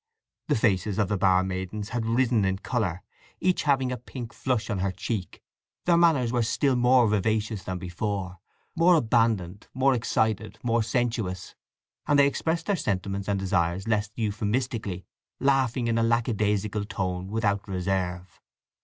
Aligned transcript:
The 0.47 0.55
faces 0.55 0.97
of 0.97 1.09
the 1.09 1.17
barmaidens 1.19 1.89
had 1.89 2.07
risen 2.07 2.43
in 2.43 2.57
colour, 2.57 3.03
each 3.39 3.61
having 3.61 3.91
a 3.91 3.97
pink 3.97 4.33
flush 4.33 4.71
on 4.71 4.79
her 4.79 4.91
cheek; 4.91 5.43
their 5.85 5.95
manners 5.95 6.31
were 6.31 6.41
still 6.41 6.75
more 6.75 7.07
vivacious 7.07 7.63
than 7.65 7.77
before—more 7.77 8.95
abandoned, 8.95 9.67
more 9.75 9.93
excited, 9.93 10.57
more 10.63 10.81
sensuous, 10.81 11.53
and 12.07 12.17
they 12.17 12.25
expressed 12.25 12.65
their 12.65 12.75
sentiments 12.75 13.27
and 13.29 13.39
desires 13.39 13.87
less 13.87 14.09
euphemistically, 14.15 15.05
laughing 15.39 15.87
in 15.87 15.99
a 15.99 16.03
lackadaisical 16.03 16.85
tone, 16.85 17.27
without 17.27 17.67
reserve. 17.67 18.41